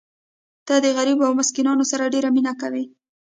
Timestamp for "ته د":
0.67-0.85